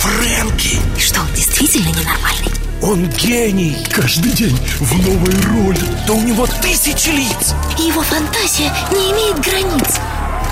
[0.00, 0.78] Фрэнки!
[0.96, 2.50] И что, он действительно ненормальный?
[2.80, 3.86] Он гений!
[3.92, 5.80] Каждый день в новой роли.
[6.06, 7.54] Да у него тысячи лиц!
[7.78, 10.00] И его фантазия не имеет границ.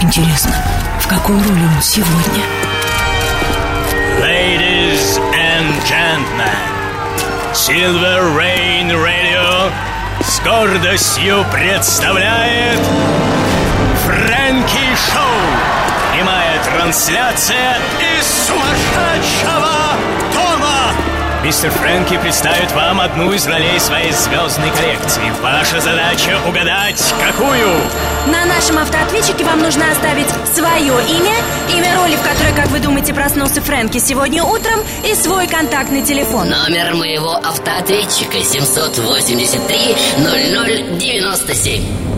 [0.02, 0.54] Интересно,
[1.00, 2.44] в какой роли он сегодня?
[4.20, 6.58] Ladies and gentlemen,
[7.54, 9.72] Silver Rain Radio
[10.22, 12.80] с гордостью представляет
[14.04, 15.77] Фрэнки Шоу.
[16.88, 19.74] Трансляция из сумасшедшего
[20.32, 20.94] дома.
[21.44, 25.30] Мистер Фрэнки представит вам одну из ролей своей звездной коллекции.
[25.42, 27.76] Ваша задача угадать, какую?
[28.32, 31.34] На нашем автоответчике вам нужно оставить свое имя,
[31.76, 36.48] имя роли, в которой, как вы думаете, проснулся Фрэнки сегодня утром, и свой контактный телефон.
[36.48, 42.17] Номер моего автоответчика 783 0097.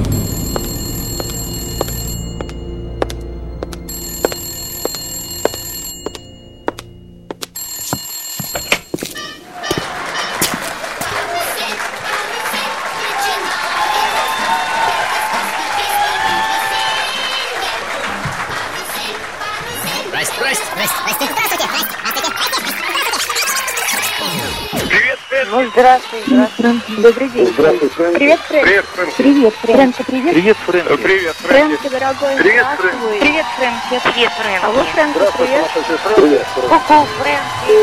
[27.00, 27.46] Добрый день.
[27.46, 28.14] Здравствуй, Фрэнк.
[28.16, 28.64] Привет, Фрэнк.
[28.66, 29.14] Привет, Фрэнк.
[29.16, 30.08] Привет, Фрэнк.
[30.10, 30.34] Привет.
[30.34, 31.00] Привет, Фрэнк.
[31.00, 31.80] Привет, Фрэнк.
[31.80, 32.66] Фрэнки, дорогой, Привет.
[32.76, 33.20] Фрэнк.
[33.20, 34.00] Привет, Фрэнки.
[34.12, 34.64] Привет, Фрэнки.
[34.64, 35.66] Алло, Фрэнки, Здравствуй, привет.
[35.66, 36.16] Фрэнк.
[36.16, 36.68] Привет, Фрэнк.
[36.68, 37.74] Ку-ку, Фрэнки.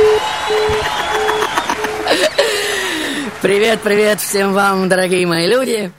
[3.41, 5.91] Привет, привет всем вам, дорогие мои люди.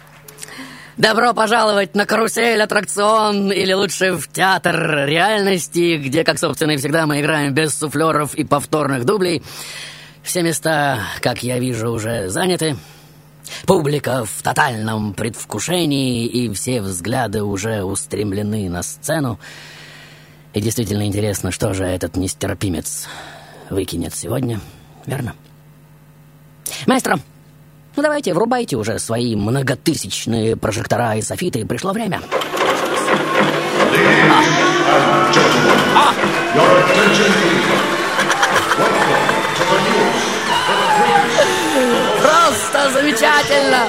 [0.96, 7.06] Добро пожаловать на карусель, аттракцион или лучше в театр реальности, где, как собственно и всегда,
[7.06, 9.42] мы играем без суфлеров и повторных дублей.
[10.22, 12.76] Все места, как я вижу, уже заняты.
[13.66, 19.38] Публика в тотальном предвкушении, и все взгляды уже устремлены на сцену.
[20.54, 23.06] И действительно интересно, что же этот нестерпимец
[23.70, 24.60] выкинет сегодня,
[25.06, 25.34] верно?
[26.86, 27.18] Маэстро,
[27.96, 31.66] ну давайте, врубайте уже свои многотысячные прожектора и софиты.
[31.66, 32.20] Пришло время.
[42.92, 43.86] Замечательно!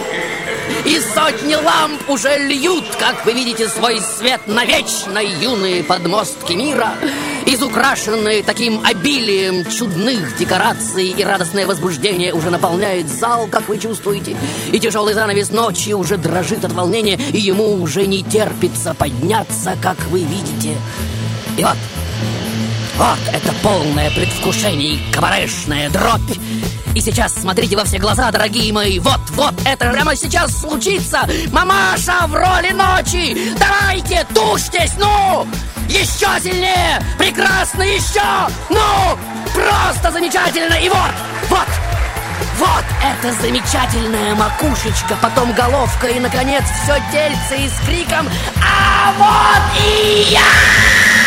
[0.85, 6.93] И сотни ламп уже льют, как вы видите, свой свет на вечно юные подмостки мира,
[7.45, 14.37] изукрашенные таким обилием чудных декораций, и радостное возбуждение уже наполняет зал, как вы чувствуете,
[14.71, 19.97] и тяжелый занавес ночи уже дрожит от волнения, и ему уже не терпится подняться, как
[20.07, 20.77] вы видите.
[21.57, 21.77] И вот,
[22.97, 26.37] вот это полное предвкушение и кабарешная дробь.
[26.99, 28.99] И сейчас смотрите во все глаза, дорогие мои.
[28.99, 31.21] Вот, вот, это прямо сейчас случится.
[31.49, 33.55] Мамаша в роли ночи.
[33.57, 35.47] Давайте, тушьтесь, ну!
[35.87, 37.01] Еще сильнее!
[37.17, 38.51] Прекрасно, еще!
[38.69, 39.17] Ну!
[39.53, 40.73] Просто замечательно!
[40.73, 41.11] И вот,
[41.47, 41.67] вот,
[42.57, 48.27] вот эта замечательная макушечка, потом головка и, наконец, все тельце и с криком
[48.61, 51.18] «А вот и я!»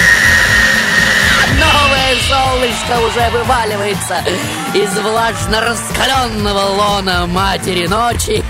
[2.13, 4.17] Новое солнышко уже вываливается
[4.75, 8.45] из влажно раскаленного лона матери ночи.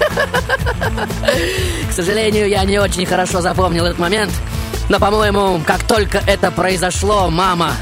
[1.88, 4.32] К сожалению, я не очень хорошо запомнил этот момент,
[4.88, 7.72] но, по-моему, как только это произошло, мама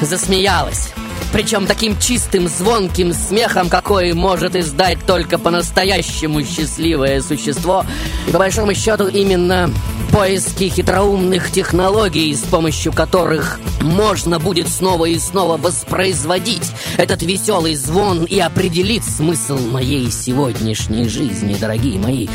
[0.00, 0.92] засмеялась.
[1.32, 7.84] Причем таким чистым, звонким смехом, какой может издать только по-настоящему счастливое существо.
[8.26, 9.70] И по большому счету именно
[10.12, 18.24] поиски хитроумных технологий, с помощью которых можно будет снова и снова воспроизводить этот веселый звон
[18.24, 22.28] и определить смысл моей сегодняшней жизни, дорогие мои.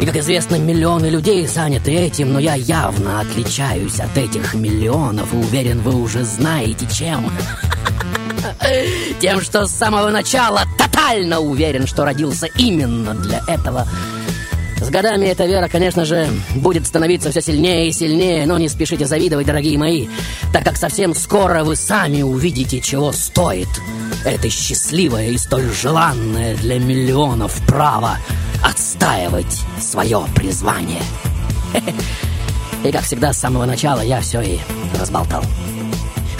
[0.00, 5.36] И, как известно, миллионы людей заняты этим, но я явно отличаюсь от этих миллионов, и
[5.36, 7.32] уверен, вы уже знаете, чем.
[9.20, 13.86] Тем, что с самого начала тотально уверен, что родился именно для этого.
[14.80, 19.06] С годами эта вера, конечно же, будет становиться все сильнее и сильнее, но не спешите
[19.06, 20.08] завидовать, дорогие мои,
[20.52, 23.68] так как совсем скоро вы сами увидите, чего стоит
[24.24, 28.18] это счастливое и столь желанное для миллионов право
[28.62, 31.02] отстаивать свое призвание.
[32.84, 34.60] И, как всегда, с самого начала я все и
[35.00, 35.42] разболтал.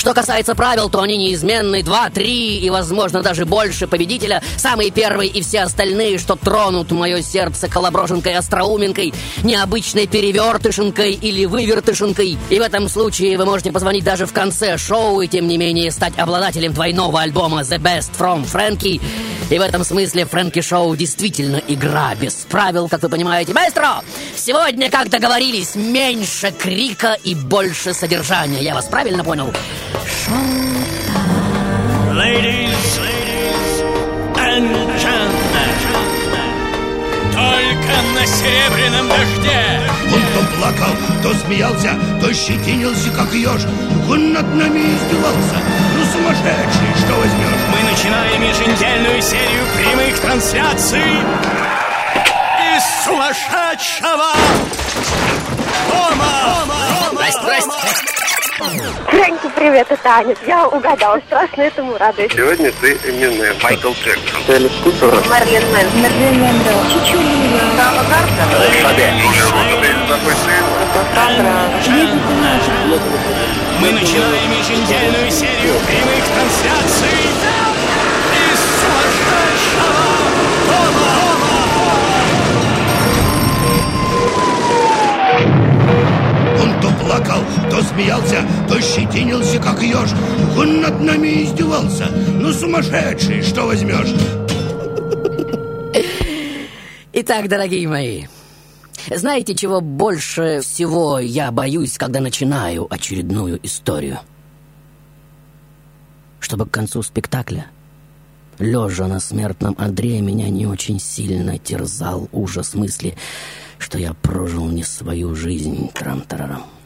[0.09, 1.83] Что касается правил, то они неизменны.
[1.83, 4.43] Два, три и, возможно, даже больше победителя.
[4.57, 9.13] Самый первый и все остальные, что тронут мое сердце колоброженкой остроуменкой,
[9.43, 12.39] необычной перевертышенкой или вывертышенкой.
[12.49, 15.91] И в этом случае вы можете позвонить даже в конце шоу и, тем не менее,
[15.91, 19.03] стать обладателем двойного альбома The Best From Frankie.
[19.51, 23.53] И в этом смысле Фрэнки Шоу действительно игра без правил, как вы понимаете.
[23.53, 24.03] Маэстро,
[24.37, 28.63] сегодня, как договорились, меньше крика и больше содержания.
[28.63, 29.53] Я вас правильно понял?
[32.15, 33.83] Ladies, ladies
[34.37, 35.71] and gentlemen,
[37.33, 39.81] только на серебряном дожде.
[40.15, 43.63] Он то плакал, то смеялся, то щетинился, как еж.
[44.09, 45.59] Он над нами издевался.
[45.97, 47.65] Ну, сумасшедший, что возьмешь?
[47.73, 51.13] Мы начинаем еженедельную серию прямых трансляций
[52.77, 54.33] из сумасшедшего
[55.89, 56.27] дома.
[56.67, 56.77] Дома!
[57.01, 57.31] Дома!
[57.33, 58.28] Здрасте, здрасте.
[59.07, 60.37] Фрэнки, привет, это Аня.
[60.47, 62.33] Я угадала, страшно этому радуюсь.
[62.33, 64.43] Сегодня ты именная Майкл Джексон.
[64.49, 65.13] Элис Купер.
[65.29, 65.87] Марлен Мэн.
[66.03, 66.71] Марлен Мэндо.
[66.89, 67.61] Чичулина.
[67.77, 68.05] Сама
[73.81, 77.68] Мы начинаем еженедельную серию прямых трансляций
[87.99, 90.11] смеялся, то щетинился, как еж.
[90.57, 92.07] Он над нами издевался.
[92.41, 94.15] Ну, сумасшедший, что возьмешь?
[97.13, 98.27] Итак, дорогие мои,
[99.11, 104.21] знаете, чего больше всего я боюсь, когда начинаю очередную историю?
[106.39, 107.67] Чтобы к концу спектакля,
[108.61, 113.17] лежа на смертном одре, меня не очень сильно терзал ужас мысли,
[113.79, 115.91] что я прожил не свою жизнь.
[115.95, 116.78] Трам-тарарам.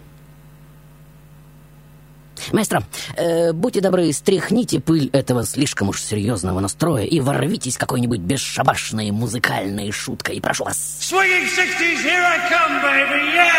[2.50, 2.82] Маэстро,
[3.16, 9.92] э, будьте добры, стряхните пыль этого слишком уж серьезного настроя и ворвитесь какой-нибудь бесшабашной музыкальной
[9.92, 10.40] шуткой.
[10.40, 10.98] Прошу вас.
[11.00, 13.52] Swinging 60s, here I come, baby, yeah!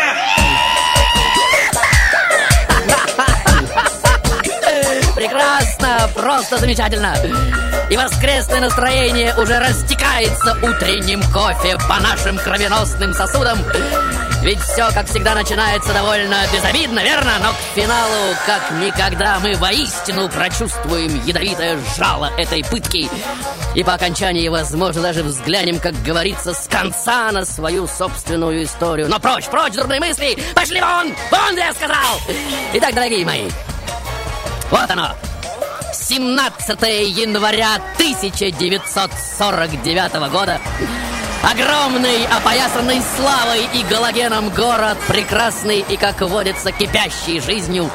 [5.14, 7.14] Прекрасно, просто замечательно.
[7.90, 13.58] И воскресное настроение уже растекается утренним кофе по нашим кровеносным сосудам.
[14.44, 17.32] Ведь все, как всегда, начинается довольно безобидно, верно?
[17.42, 23.08] Но к финалу, как никогда, мы воистину прочувствуем ядовитое жало этой пытки.
[23.74, 29.08] И по окончании, возможно, даже взглянем, как говорится, с конца на свою собственную историю.
[29.08, 30.36] Но прочь, прочь, дурные мысли!
[30.54, 31.14] Пошли вон!
[31.30, 32.20] Вон, я сказал!
[32.74, 33.48] Итак, дорогие мои,
[34.70, 35.14] вот оно!
[35.94, 36.82] 17
[37.16, 40.60] января 1949 года.
[41.50, 47.90] Огромный, опоясанный славой и галогеном город, прекрасный и, как водится, кипящий жизнью.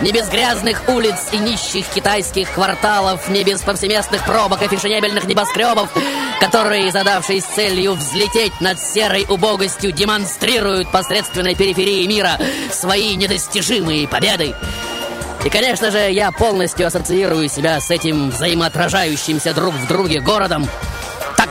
[0.00, 5.90] Не без грязных улиц и нищих китайских кварталов, не без повсеместных пробок и фешенебельных небоскребов,
[6.40, 12.38] которые, задавшись целью взлететь над серой убогостью, демонстрируют посредственной периферии мира
[12.70, 14.54] свои недостижимые победы.
[15.44, 20.66] И, конечно же, я полностью ассоциирую себя с этим взаимоотражающимся друг в друге городом,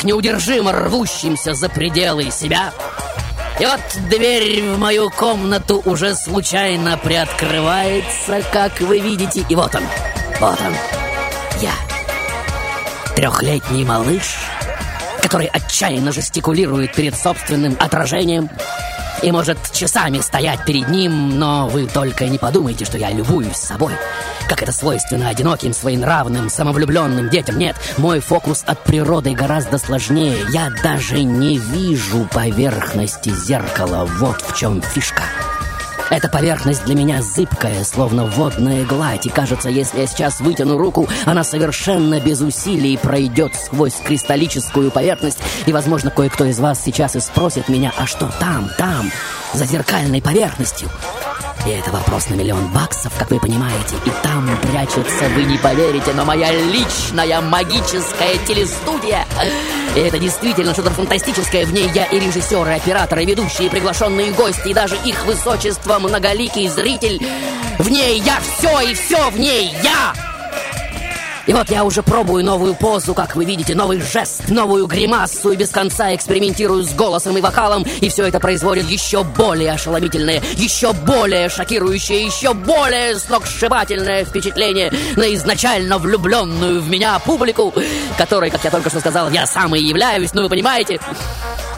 [0.05, 2.71] неудержимо рвущимся за пределы себя.
[3.59, 3.79] И вот
[4.09, 9.45] дверь в мою комнату уже случайно приоткрывается, как вы видите.
[9.49, 9.83] И вот он,
[10.39, 10.73] вот он,
[11.61, 11.71] я.
[13.15, 14.37] Трехлетний малыш,
[15.21, 18.49] который отчаянно жестикулирует перед собственным отражением
[19.23, 23.93] и может часами стоять перед ним, но вы только не подумайте, что я любуюсь собой.
[24.47, 27.57] Как это свойственно одиноким, своенравным, самовлюбленным детям.
[27.57, 30.37] Нет, мой фокус от природы гораздо сложнее.
[30.49, 34.05] Я даже не вижу поверхности зеркала.
[34.05, 35.23] Вот в чем фишка.
[36.11, 41.07] Эта поверхность для меня зыбкая, словно водная гладь, и кажется, если я сейчас вытяну руку,
[41.25, 47.19] она совершенно без усилий пройдет сквозь кристаллическую поверхность, и, возможно, кое-кто из вас сейчас и
[47.19, 49.11] спросит меня, а что там, там,
[49.53, 50.89] за зеркальной поверхностью?
[51.65, 53.95] И это вопрос на миллион баксов, как вы понимаете.
[54.05, 59.25] И там прячется, вы не поверите, но моя личная магическая телестудия.
[59.95, 61.65] И это действительно что-то фантастическое.
[61.65, 65.25] В ней я и режиссеры, и операторы, и ведущие, и приглашенные гости, и даже их
[65.25, 67.25] высочество, многоликий зритель.
[67.79, 70.34] В ней я все, и все в ней я!
[71.47, 75.55] И вот я уже пробую новую позу, как вы видите, новый жест, новую гримасу и
[75.55, 80.93] без конца экспериментирую с голосом и вокалом, и все это производит еще более ошеломительное, еще
[80.93, 87.73] более шокирующее, еще более сногсшибательное впечатление на изначально влюбленную в меня публику,
[88.17, 90.99] которой, как я только что сказал, я сам и являюсь, ну вы понимаете.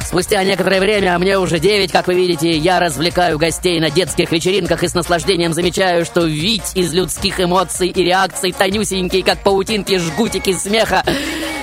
[0.07, 4.31] Спустя некоторое время, а мне уже 9, как вы видите, я развлекаю гостей на детских
[4.31, 9.97] вечеринках и с наслаждением замечаю, что вить из людских эмоций и реакций тонюсенькие, как паутинки,
[9.97, 11.03] жгутики смеха,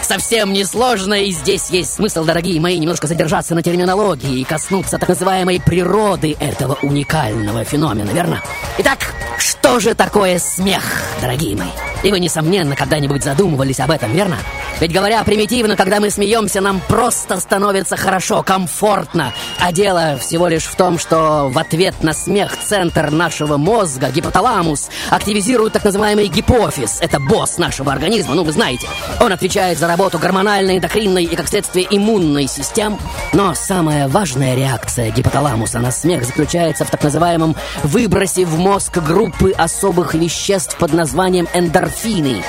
[0.03, 5.09] совсем несложно, и здесь есть смысл, дорогие мои, немножко задержаться на терминологии и коснуться так
[5.09, 8.43] называемой природы этого уникального феномена, верно?
[8.77, 10.83] Итак, что же такое смех,
[11.21, 11.69] дорогие мои?
[12.03, 14.37] И вы, несомненно, когда-нибудь задумывались об этом, верно?
[14.81, 19.33] Ведь говоря примитивно, когда мы смеемся, нам просто становится хорошо, комфортно.
[19.61, 24.91] А дело всего лишь в том, что в ответ на смех центр нашего мозга, гипоталамус,
[25.11, 26.99] активизирует так называемый гипофиз.
[27.01, 28.87] Это босс нашего организма, ну вы знаете.
[29.21, 32.99] Он отвечает за работу гормональной, эндокринной и, как следствие, иммунной систем.
[33.33, 39.24] Но самая важная реакция гипоталамуса на смех заключается в так называемом выбросе в мозг группы
[39.57, 42.43] особых веществ под названием эндорфины.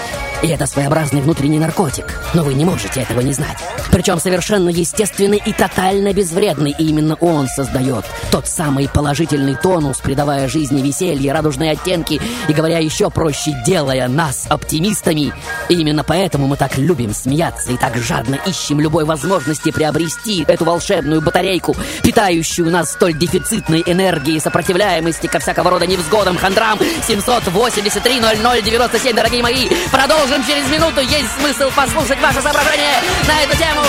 [0.44, 2.20] И это своеобразный внутренний наркотик.
[2.34, 3.58] Но вы не можете этого не знать.
[3.92, 6.75] Причем совершенно естественный и тотально безвредный.
[6.77, 12.80] И именно он создает тот самый положительный тонус, придавая жизни веселье, радужные оттенки и, говоря
[12.80, 15.34] еще проще, делая нас оптимистами.
[15.70, 20.65] И именно поэтому мы так любим смеяться и так жадно ищем любой возможности приобрести эту
[20.65, 26.77] волшебную батарейку, питающую нас столь дефицитной энергией, сопротивляемости ко всякого рода невзгодам, хандрам.
[27.08, 29.70] 783 0097, дорогие мои.
[29.92, 31.01] Продолжим Продолжим через минуту.
[31.01, 33.82] Есть смысл послушать ваше соображение на эту тему.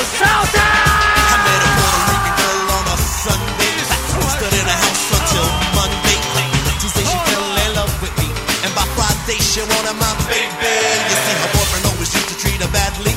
[9.56, 10.76] She wanted my baby.
[11.08, 13.14] You see, her boyfriend always used to treat her badly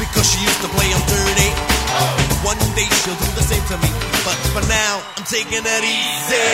[0.00, 1.50] because she used to play him dirty.
[2.42, 3.90] One day she'll do the same to me,
[4.24, 6.44] but for now I'm taking it easy.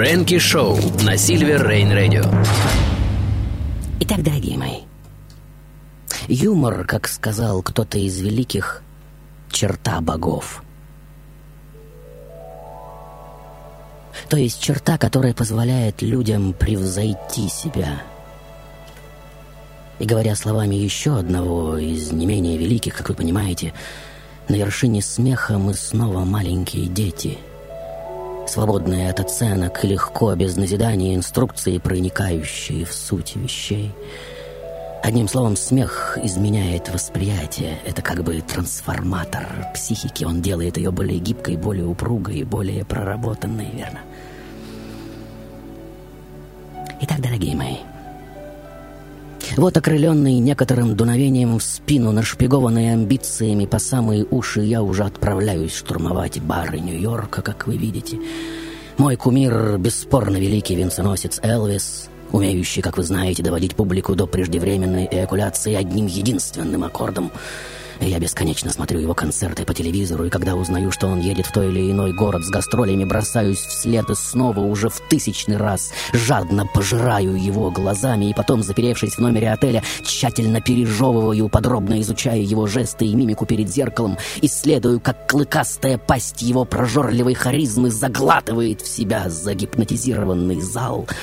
[0.00, 2.22] Фрэнки Шоу на Сильвер Рейн Радио.
[4.00, 4.78] Итак, дорогие мои,
[6.26, 8.80] юмор, как сказал кто-то из великих,
[9.52, 10.64] черта богов–
[14.30, 18.00] То есть черта, которая позволяет людям превзойти себя.
[19.98, 23.74] И говоря словами еще одного из не менее великих, как вы понимаете,
[24.48, 27.36] на вершине смеха мы снова маленькие дети,
[28.50, 33.92] свободные от оценок, легко, без назидания инструкции, проникающие в суть вещей.
[35.04, 37.78] Одним словом, смех изменяет восприятие.
[37.86, 40.24] Это как бы трансформатор психики.
[40.24, 44.00] Он делает ее более гибкой, более упругой, более проработанной, верно?
[47.02, 47.76] Итак, дорогие мои,
[49.56, 56.40] вот окрыленный некоторым дуновением в спину, нашпигованный амбициями по самые уши, я уже отправляюсь штурмовать
[56.40, 58.18] бары Нью-Йорка, как вы видите.
[58.98, 65.74] Мой кумир, бесспорно великий венценосец Элвис, умеющий, как вы знаете, доводить публику до преждевременной эякуляции
[65.74, 67.32] одним единственным аккордом—
[68.06, 71.68] я бесконечно смотрю его концерты по телевизору, и когда узнаю, что он едет в той
[71.68, 77.34] или иной город с гастролями, бросаюсь вслед и снова уже в тысячный раз жадно пожираю
[77.34, 83.14] его глазами, и потом, заперевшись в номере отеля, тщательно пережевываю, подробно изучая его жесты и
[83.14, 91.06] мимику перед зеркалом, исследую, как клыкастая пасть его прожорливой харизмы заглатывает в себя загипнотизированный зал—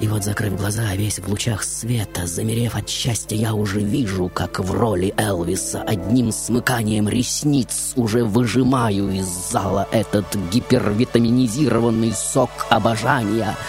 [0.00, 4.60] и вот, закрыв глаза, весь в лучах света, замерев от счастья, я уже вижу, как
[4.60, 13.56] в роли Элвиса одним смыканием ресниц уже выжимаю из зала этот гипервитаминизированный сок обожания—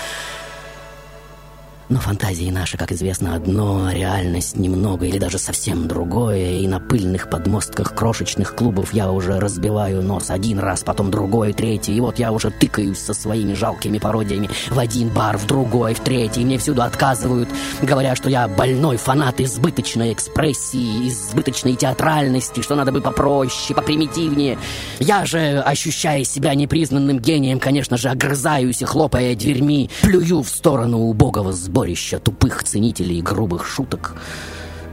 [1.89, 6.79] но фантазии наши, как известно, одно, а реальность немного или даже совсем другое, и на
[6.79, 12.19] пыльных подмостках крошечных клубов я уже разбиваю нос один раз, потом другой, третий, и вот
[12.19, 16.45] я уже тыкаюсь со своими жалкими пародиями в один бар, в другой, в третий, и
[16.45, 17.49] мне всюду отказывают,
[17.81, 24.59] говоря, что я больной фанат избыточной экспрессии, избыточной театральности, что надо бы попроще, попримитивнее.
[24.99, 30.99] Я же, ощущая себя непризнанным гением, конечно же, огрызаюсь и, хлопая дверьми, плюю в сторону
[30.99, 34.13] убогого сбора сборища тупых ценителей грубых шуток.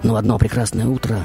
[0.04, 1.18] Но одно прекрасное утро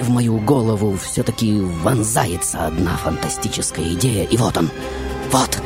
[0.00, 4.70] в мою голову все-таки вонзается одна фантастическая идея, и вот он,
[5.32, 5.60] вот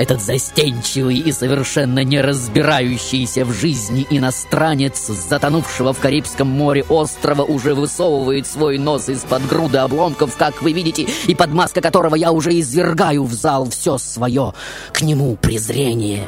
[0.00, 7.74] этот застенчивый и совершенно не разбирающийся в жизни иностранец, затонувшего в Карибском море острова, уже
[7.74, 12.58] высовывает свой нос из-под груды обломков, как вы видите, и под маской которого я уже
[12.58, 14.54] извергаю в зал все свое
[14.92, 16.26] к нему презрение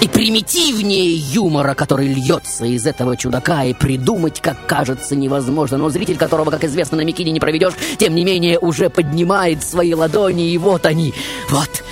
[0.00, 5.76] и примитивнее юмора, который льется из этого чудака, и придумать, как кажется, невозможно.
[5.76, 9.92] Но зритель, которого, как известно, на Микине не проведешь, тем не менее уже поднимает свои
[9.94, 11.14] ладони, и вот они,
[11.50, 11.82] вот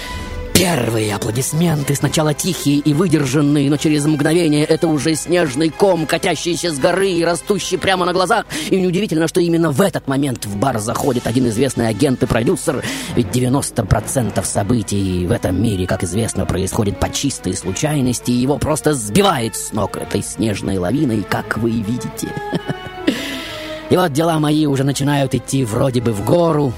[0.58, 6.78] Первые аплодисменты, сначала тихие и выдержанные, но через мгновение это уже снежный ком, катящийся с
[6.78, 8.46] горы и растущий прямо на глазах.
[8.70, 12.82] И неудивительно, что именно в этот момент в бар заходит один известный агент и продюсер,
[13.14, 18.94] ведь 90% событий в этом мире, как известно, происходит по чистой случайности, и его просто
[18.94, 22.28] сбивает с ног этой снежной лавиной, как вы видите.
[23.90, 26.72] И вот дела мои уже начинают идти вроде бы в гору,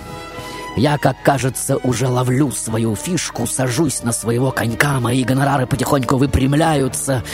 [0.76, 7.25] я, как кажется, уже ловлю свою фишку, сажусь на своего конька, мои гонорары потихоньку выпрямляются.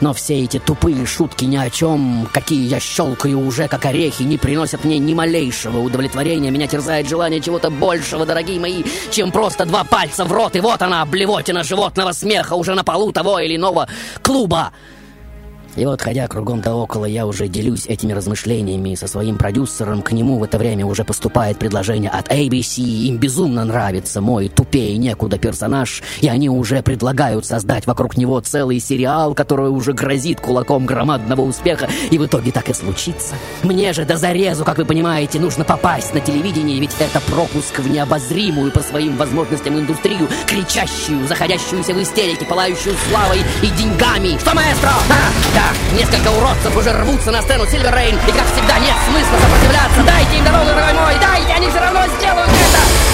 [0.00, 4.38] Но все эти тупые шутки ни о чем, какие я щелкаю уже как орехи, не
[4.38, 6.50] приносят мне ни малейшего удовлетворения.
[6.50, 10.56] Меня терзает желание чего-то большего, дорогие мои, чем просто два пальца в рот.
[10.56, 13.88] И вот она, блевотина животного смеха уже на полу того или иного
[14.22, 14.72] клуба.
[15.76, 20.02] И вот, ходя кругом да около, я уже делюсь этими размышлениями со своим продюсером.
[20.02, 22.80] К нему в это время уже поступает предложение от ABC.
[22.80, 28.78] Им безумно нравится мой тупее некуда персонаж, и они уже предлагают создать вокруг него целый
[28.78, 33.34] сериал, который уже грозит кулаком громадного успеха, и в итоге так и случится.
[33.62, 37.90] Мне же до зарезу, как вы понимаете, нужно попасть на телевидение, ведь это пропуск в
[37.90, 44.38] необозримую по своим возможностям индустрию, кричащую, заходящуюся в истерике, пылающую славой и деньгами.
[44.38, 44.90] Что, маэстро?
[44.90, 49.38] А, да, несколько уродцев уже рвутся на сцену Сильвер Рейн, и как всегда нет смысла
[49.38, 50.02] сопротивляться.
[50.04, 53.13] Дайте им дорогу, дорогой мой, дайте, они все равно сделают это.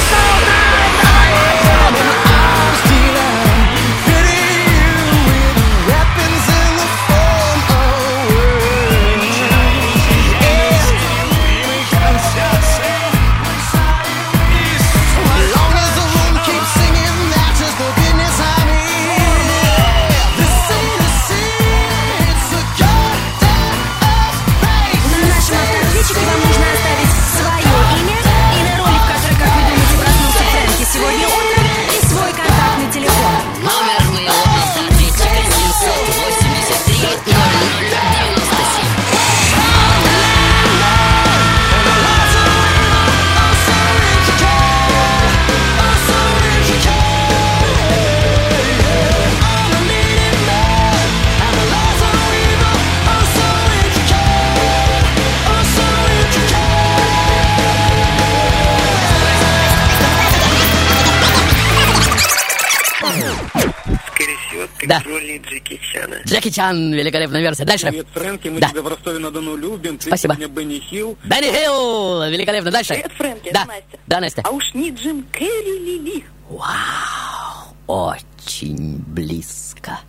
[66.51, 67.65] Чан, великолепная версия.
[67.65, 67.87] Дальше.
[67.89, 68.69] Привет, Фрэнки, мы Да.
[68.71, 69.99] тебя в Ростове-на-Дону любим.
[69.99, 70.35] Ты Спасибо.
[70.35, 71.17] сегодня Бенни Хилл.
[71.25, 72.71] Бенни Хилл, великолепно.
[72.71, 72.95] Дальше.
[72.95, 73.99] Привет, Фрэнки, Да, это Настя.
[74.07, 74.43] да, Настя.
[74.45, 76.25] А уж не Джим Керри Лили.
[76.49, 80.01] Вау, очень близко.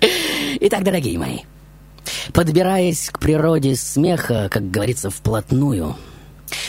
[0.60, 1.38] Итак, дорогие мои,
[2.32, 5.96] подбираясь к природе смеха, как говорится, вплотную,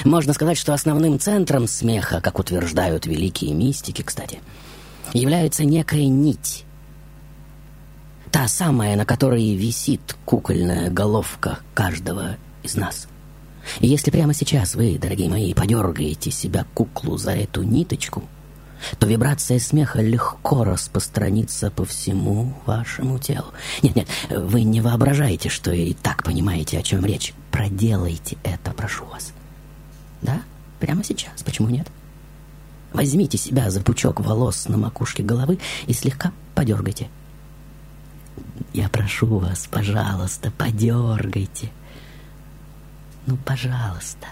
[0.03, 4.39] можно сказать, что основным центром смеха, как утверждают великие мистики, кстати,
[5.13, 6.65] является некая нить.
[8.31, 13.07] Та самая, на которой висит кукольная головка каждого из нас.
[13.79, 18.23] И если прямо сейчас вы, дорогие мои, подергаете себя куклу за эту ниточку,
[18.99, 23.47] то вибрация смеха легко распространится по всему вашему телу.
[23.83, 27.33] Нет-нет, вы не воображаете, что и так понимаете, о чем речь.
[27.51, 29.33] Проделайте это, прошу вас.
[30.21, 30.41] Да?
[30.79, 31.43] Прямо сейчас.
[31.43, 31.87] Почему нет?
[32.93, 37.09] Возьмите себя за пучок волос на макушке головы и слегка подергайте.
[38.73, 41.71] Я прошу вас, пожалуйста, подергайте.
[43.25, 44.27] Ну, пожалуйста.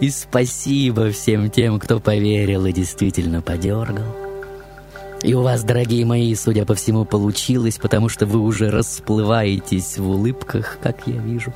[0.00, 4.21] И спасибо всем тем, кто поверил и действительно подергал.
[5.22, 10.08] И у вас, дорогие мои, судя по всему, получилось, потому что вы уже расплываетесь в
[10.08, 11.54] улыбках, как я вижу.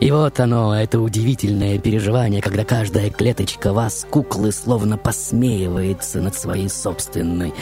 [0.00, 6.68] И вот оно, это удивительное переживание, когда каждая клеточка вас, куклы, словно посмеивается над своей
[6.68, 7.54] собственной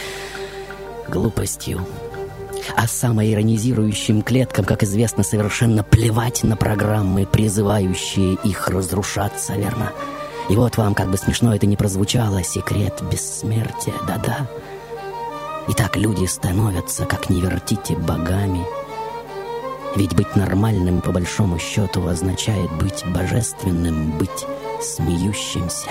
[1.08, 1.86] глупостью.
[2.76, 9.92] А самоиронизирующим клеткам, как известно, совершенно плевать на программы, призывающие их разрушаться, верно?
[10.48, 14.48] И вот вам, как бы смешно это ни прозвучало, секрет бессмертия, да-да.
[15.68, 18.64] И так люди становятся, как не вертите, богами.
[19.96, 24.46] Ведь быть нормальным, по большому счету, означает быть божественным, быть
[24.80, 25.90] смеющимся.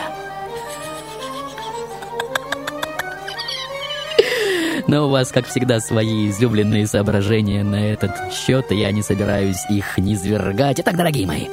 [4.88, 9.66] Но у вас, как всегда, свои излюбленные соображения на этот счет, и я не собираюсь
[9.70, 10.80] их низвергать.
[10.80, 11.48] Итак, дорогие мои,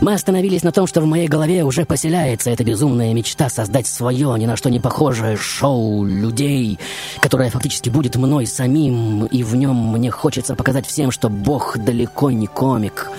[0.00, 4.34] мы остановились на том, что в моей голове уже поселяется эта безумная мечта создать свое,
[4.38, 6.78] ни на что не похожее шоу людей,
[7.20, 12.30] которое фактически будет мной самим, и в нем мне хочется показать всем, что Бог далеко
[12.30, 13.10] не комик,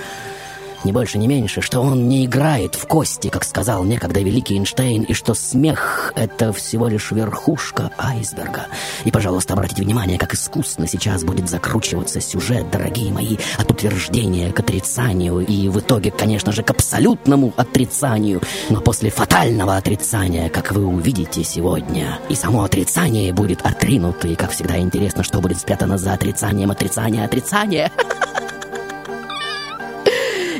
[0.83, 5.03] ни больше, ни меньше, что он не играет в кости, как сказал некогда великий Эйнштейн,
[5.03, 8.67] и что смех— это всего лишь верхушка айсберга.
[9.05, 14.59] И, пожалуйста, обратите внимание, как искусно сейчас будет закручиваться сюжет, дорогие мои, от утверждения к
[14.59, 20.85] отрицанию, и в итоге, конечно же, к абсолютному отрицанию, но после фатального отрицания, как вы
[20.85, 26.13] увидите сегодня, и само отрицание будет отринуто, и, как всегда, интересно, что будет спрятано за
[26.13, 27.91] отрицанием отрицания отрицания.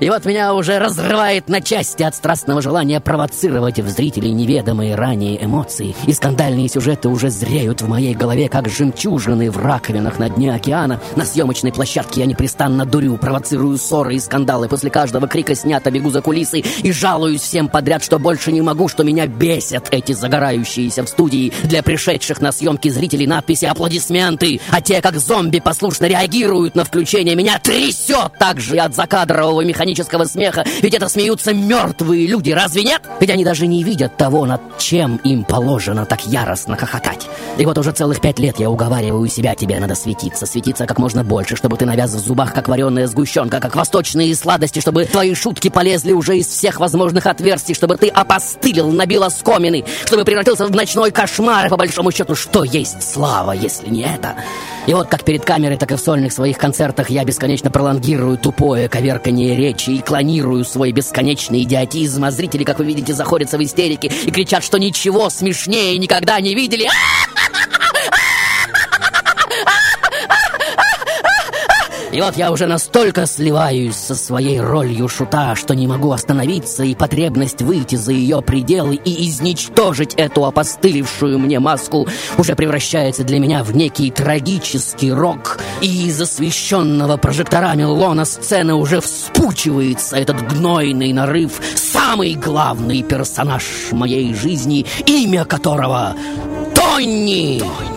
[0.04, 5.42] И вот меня уже разрывает на части от страстного желания провоцировать в зрителей неведомые ранее
[5.42, 5.96] эмоции.
[6.08, 11.00] И скандальные сюжеты уже зреют в моей голове, как жемчужины в раковинах на дне океана.
[11.16, 14.68] На съемочной площадке я непрестанно дурю, провоцирую ссоры и скандалы.
[14.68, 18.90] После каждого крика снято бегу за кулисы и жалуюсь всем подряд, что больше не могу,
[18.90, 24.82] что меня бесят эти загорающиеся в студии для пришедших на съемки зрителей надписи «Аплодисменты», а
[24.82, 30.66] те, как зомби, послушно реагируют на включение, меня трясет также от закадрового механизма механического смеха,
[30.82, 33.02] ведь это смеются мертвые люди, разве нет?
[33.20, 37.28] Ведь они даже не видят того, над чем им положено так яростно хохотать.
[37.58, 41.24] И вот уже целых пять лет я уговариваю себя, тебе надо светиться, светиться как можно
[41.24, 45.70] больше, чтобы ты навяз в зубах, как вареная сгущенка, как восточные сладости, чтобы твои шутки
[45.70, 51.12] полезли уже из всех возможных отверстий, чтобы ты опостылил, набил оскомины, чтобы превратился в ночной
[51.12, 54.36] кошмар, и по большому счету, что есть слава, если не это?
[54.88, 58.90] И вот как перед камерой, так и в сольных своих концертах я бесконечно пролонгирую тупое
[58.90, 64.08] коверканье речи и клонирую свой бесконечный идиотизм, а зрители, как вы видите, заходятся в истерике
[64.08, 66.90] и кричат, что ничего смешнее никогда не видели.
[72.14, 76.94] И вот я уже настолько сливаюсь со своей ролью шута, что не могу остановиться, и
[76.94, 83.64] потребность выйти за ее пределы и изничтожить эту опостылевшую мне маску уже превращается для меня
[83.64, 85.60] в некий трагический рок.
[85.82, 94.36] И из освещенного прожекторами лона сцены уже вспучивается этот гнойный нарыв, самый главный персонаж моей
[94.36, 96.16] жизни, имя которого
[96.76, 97.60] Тони!
[97.60, 97.93] Тони!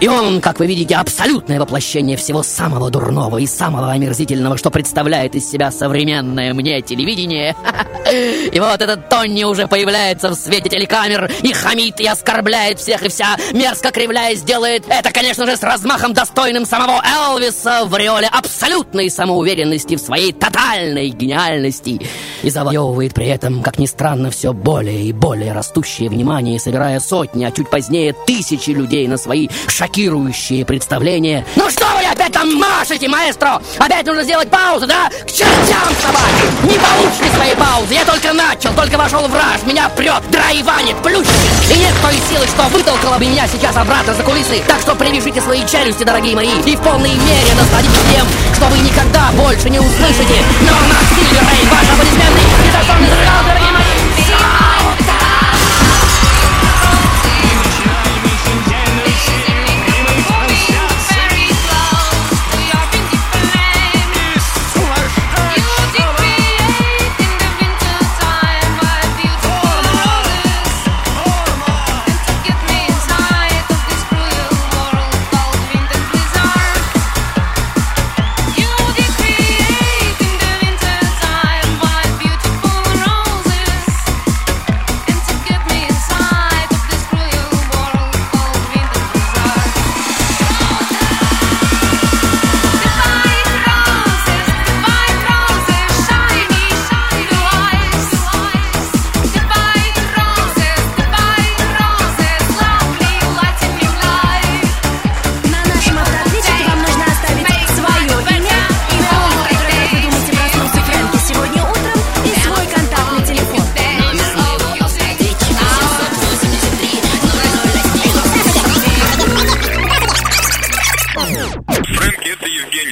[0.00, 5.34] И он, как вы видите, абсолютное воплощение всего самого дурного и самого омерзительного, что представляет
[5.34, 7.54] из себя современное мне телевидение.
[8.52, 13.08] И вот этот Тонни уже появляется в свете телекамер и хамит и оскорбляет всех и
[13.08, 19.10] вся, мерзко кривляясь, делает это, конечно же, с размахом достойным самого Элвиса в ореоле абсолютной
[19.10, 22.00] самоуверенности в своей тотальной гениальности
[22.42, 27.44] и завоевывает при этом, как ни странно, все более и более растущее внимание, собирая сотни,
[27.44, 31.44] а чуть позднее тысячи людей на свои шаги шокирующие представления.
[31.56, 33.60] Ну что вы опять там машете, маэстро?
[33.78, 35.08] Опять нужно сделать паузу, да?
[35.08, 36.46] К чертям собаки!
[36.62, 37.94] Не получите своей паузы!
[37.94, 41.26] Я только начал, только вошел в раж, меня прет, драйванит, плющит.
[41.74, 44.62] И нет той силы, что вытолкала бы меня сейчас обратно за кулисы.
[44.68, 48.78] Так что привяжите свои челюсти, дорогие мои, и в полной мере насладитесь тем, что вы
[48.78, 50.38] никогда больше не услышите.
[50.60, 54.09] Но на Сильвер Рейн, ваши аплодисменты, незаслонный зал, дорогие мои!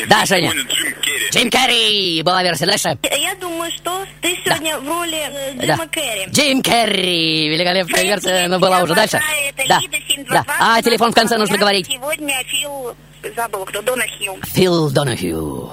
[0.09, 0.51] Да, Женя.
[0.53, 1.31] Джим Керри.
[1.31, 2.23] Джим Керри!
[2.23, 2.99] Была версия дальше.
[3.03, 5.75] Я думаю, что ты сегодня в роли э, Да.
[5.75, 6.27] Джима Керри.
[6.31, 7.49] Джим Керри!
[7.51, 9.21] Великолепная Фрэнки, версия, но была уже дальше.
[9.69, 9.81] Да, да.
[10.27, 10.45] 22.
[10.59, 11.87] А телефон в конце нужно Я говорить.
[11.87, 12.97] Сегодня Фил,
[13.37, 14.39] забыл, кто, Дона Хилл.
[14.45, 15.71] Фил Донахью.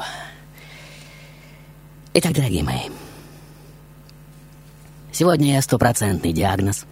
[2.14, 2.90] Итак, дорогие мои,
[5.12, 6.86] сегодня я стопроцентный диагноз.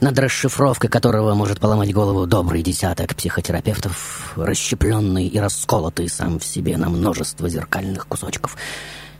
[0.00, 6.76] Над расшифровкой которого может поломать голову добрый десяток психотерапевтов, расщепленный и расколотый сам в себе
[6.76, 8.56] на множество зеркальных кусочков,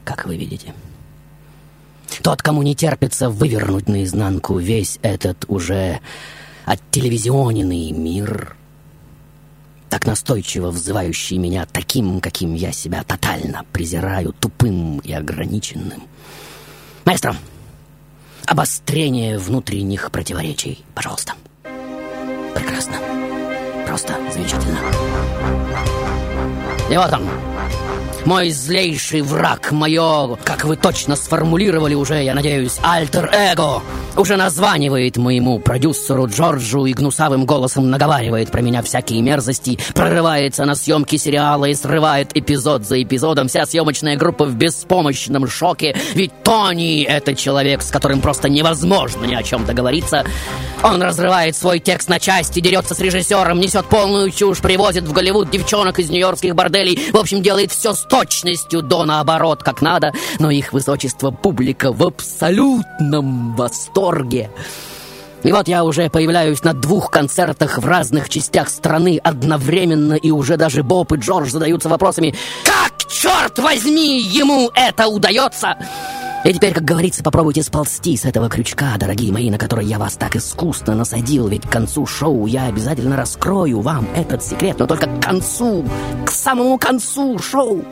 [0.04, 0.74] как вы видите.
[2.22, 6.00] Тот, кому не терпится вывернуть наизнанку весь этот уже
[6.66, 8.56] оттелевизионенный мир,
[9.88, 16.04] так настойчиво взывающий меня таким, каким я себя тотально презираю, тупым и ограниченным.
[17.04, 17.34] Маэстро,
[18.50, 21.34] обострение внутренних противоречий, пожалуйста.
[22.52, 22.96] Прекрасно.
[23.86, 24.80] Просто замечательно.
[26.90, 27.28] И вот он,
[28.24, 33.82] мой злейший враг, мое, как вы точно сформулировали уже, я надеюсь, альтер-эго,
[34.16, 40.74] уже названивает моему продюсеру Джорджу и гнусавым голосом наговаривает про меня всякие мерзости, прорывается на
[40.74, 43.48] съемки сериала и срывает эпизод за эпизодом.
[43.48, 49.34] Вся съемочная группа в беспомощном шоке, ведь Тони— это человек, с которым просто невозможно ни
[49.34, 50.24] о чем договориться.
[50.82, 55.50] Он разрывает свой текст на части, дерется с режиссером, несет полную чушь, привозит в Голливуд
[55.50, 60.50] девчонок из нью-йоркских борделей, в общем, делает все с точностью до наоборот, как надо, но
[60.50, 64.50] их высочество публика в абсолютном восторге.
[65.42, 70.58] И вот я уже появляюсь на двух концертах в разных частях страны одновременно, и уже
[70.58, 75.76] даже Боб и Джордж задаются вопросами «Как, черт возьми, ему это удается?»
[76.42, 80.16] И теперь, как говорится, попробуйте сползти с этого крючка, дорогие мои, на который я вас
[80.16, 85.06] так искусно насадил, ведь к концу шоу я обязательно раскрою вам этот секрет, но только
[85.06, 85.84] к концу,
[86.24, 87.84] к самому концу шоу.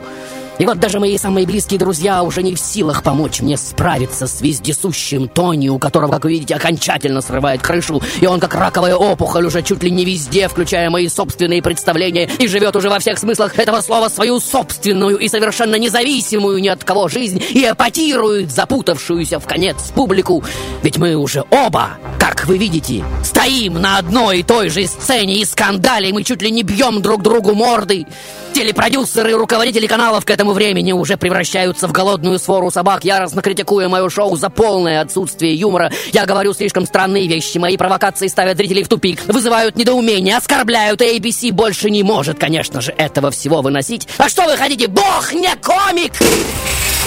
[0.59, 4.41] И вот даже мои самые близкие друзья уже не в силах помочь мне справиться с
[4.41, 9.45] вездесущим Тони, у которого, как вы видите, окончательно срывает крышу, и он как раковая опухоль
[9.45, 13.57] уже чуть ли не везде, включая мои собственные представления, и живет уже во всех смыслах
[13.57, 19.45] этого слова свою собственную и совершенно независимую ни от кого жизнь, и эпатирует запутавшуюся в
[19.45, 20.43] конец публику.
[20.83, 25.45] Ведь мы уже оба, как вы видите, стоим на одной и той же сцене и
[25.45, 28.05] скандалим, и чуть ли не бьем друг другу морды.
[28.53, 33.87] Телепродюсеры и руководители каналов к этому времени уже превращаются в голодную свору собак, яростно критикуя
[33.89, 35.91] мое шоу за полное отсутствие юмора.
[36.11, 41.51] Я говорю слишком странные вещи, мои провокации ставят зрителей в тупик, вызывают недоумение, оскорбляют, ABC
[41.51, 44.07] больше не может, конечно же, этого всего выносить.
[44.17, 44.87] А что вы хотите?
[44.87, 46.13] Бог не комик!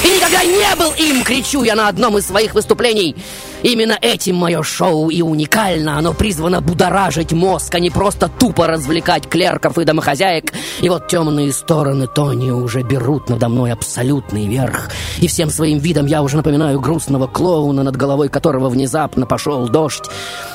[0.05, 3.17] И никогда не был им, кричу я на одном из своих выступлений.
[3.63, 5.99] Именно этим мое шоу и уникально.
[5.99, 10.53] Оно призвано будоражить мозг, а не просто тупо развлекать клерков и домохозяек.
[10.81, 14.91] И вот темные стороны Тони уже берут надо мной абсолютный верх.
[15.19, 20.05] И всем своим видом я уже напоминаю грустного клоуна, над головой которого внезапно пошел дождь.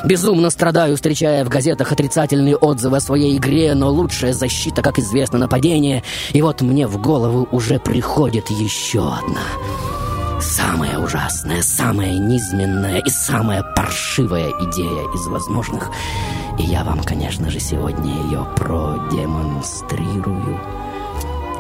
[0.04, 5.40] Безумно страдаю, встречая в газетах отрицательные отзывы о своей игре, но лучшая защита, как известно,
[5.40, 6.04] нападение.
[6.34, 9.42] И вот мне в голову уже приходит еще одна.
[10.40, 15.90] Самая ужасная, самая низменная и самая паршивая идея из возможных.
[16.60, 20.60] И я вам, конечно же, сегодня ее продемонстрирую.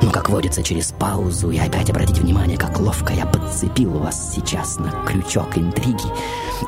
[0.01, 4.77] Но, как водится, через паузу, и опять обратите внимание, как ловко я подцепил вас сейчас
[4.77, 6.05] на крючок интриги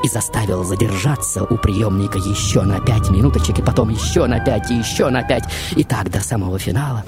[0.02, 4.74] и заставил задержаться у приемника еще на пять минуточек, и потом еще на пять, и
[4.74, 5.44] еще на пять,
[5.76, 7.04] и так до самого финала.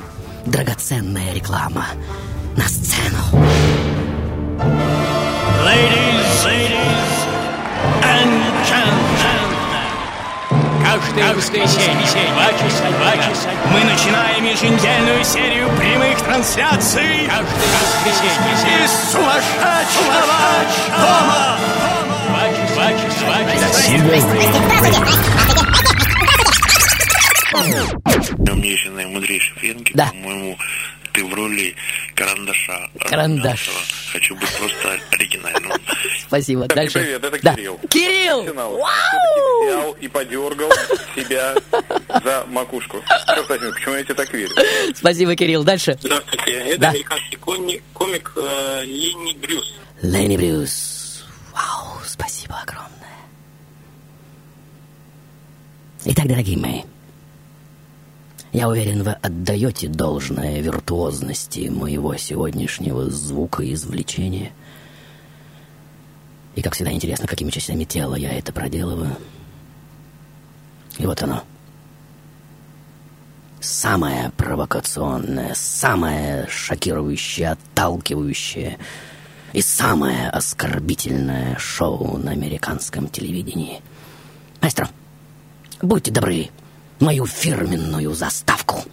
[0.46, 1.86] Драгоценная реклама
[2.56, 3.18] на сцену.
[5.62, 7.14] Ladies, ladies
[8.03, 8.33] and
[8.66, 9.90] gentlemen,
[10.85, 17.29] каждое воскресенье в 2 часа, 2 часа мы начинаем еженедельную серию прямых трансляций.
[17.29, 20.20] Каждое воскресенье из сумасшедшего
[20.98, 21.59] дома.
[22.75, 23.22] Два часа.
[28.53, 30.07] Умнейший, наимудрейший Френки, Да.
[30.07, 30.57] по-моему,
[31.12, 31.75] ты в роли
[32.14, 32.88] карандаша.
[33.09, 33.68] Карандаш.
[33.68, 34.12] Романцева.
[34.12, 35.72] Хочу быть просто оригинальным.
[36.27, 36.62] Спасибо.
[36.68, 36.98] Так, Дальше.
[37.01, 37.55] привет, это Да.
[37.55, 37.81] Кирилл.
[37.88, 38.46] Кирилл!
[38.46, 38.77] Финал.
[38.77, 39.64] Вау!
[39.64, 40.70] Взял и подергал
[41.14, 41.55] себя
[42.25, 43.03] за макушку.
[43.27, 44.55] Черт возьми, почему я тебе так верю?
[44.94, 45.64] Спасибо, Кирилл.
[45.64, 45.96] Дальше.
[46.01, 46.90] Здравствуйте, это Да.
[46.90, 49.75] американский коми- комик э, Ленни Брюс.
[50.03, 51.25] Ленни Брюс.
[51.53, 52.88] Вау, спасибо огромное.
[56.05, 56.83] Итак, дорогие мои,
[58.52, 64.52] я уверен, вы отдаете должное виртуозности моего сегодняшнего звукоизвлечения.
[66.54, 69.16] И, как всегда, интересно, какими частями тела я это проделываю.
[70.98, 71.44] И вот оно.
[73.58, 78.76] Самое провокационное, самое шокирующее, отталкивающее
[79.54, 83.80] и самое оскорбительное шоу на американском телевидении.
[84.60, 84.90] Маэстро,
[85.80, 86.50] будьте добры,
[87.02, 88.84] мою фирменную заставку.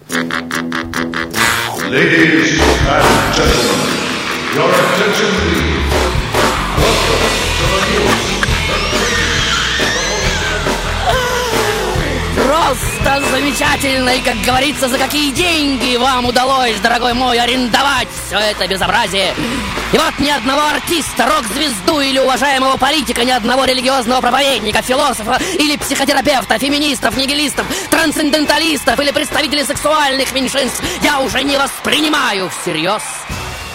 [1.90, 3.90] Ladies and gentlemen,
[4.56, 5.90] your attention please.
[6.78, 7.22] Welcome
[7.58, 8.29] to the news.
[12.70, 14.10] Просто замечательно.
[14.10, 19.34] И, как говорится, за какие деньги вам удалось, дорогой мой, арендовать все это безобразие.
[19.92, 25.78] И вот ни одного артиста, рок-звезду или уважаемого политика, ни одного религиозного проповедника, философа или
[25.78, 33.02] психотерапевта, феминистов, нигилистов, трансценденталистов или представителей сексуальных меньшинств я уже не воспринимаю всерьез.